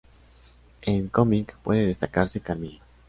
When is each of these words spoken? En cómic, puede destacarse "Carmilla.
En 0.81 1.09
cómic, 1.09 1.55
puede 1.61 1.85
destacarse 1.85 2.39
"Carmilla. 2.41 2.79